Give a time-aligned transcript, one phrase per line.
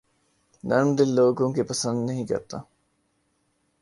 [0.63, 2.57] نرم دل لوگوں کے پسند نہیں کرتا